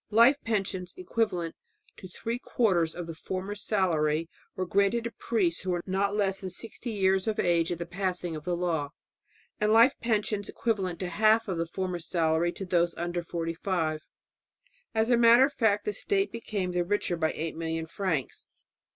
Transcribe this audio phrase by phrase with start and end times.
[0.09, 1.55] Life pensions equivalent
[1.97, 6.41] to three quarters of the former salary were granted to priests who were not less
[6.41, 8.89] than sixty years of age at the passing of the law,
[9.59, 13.99] and life pensions equivalent to half of the former salary to those under forty five.
[14.95, 18.47] As a matter of fact, the state became the richer by eight million francs.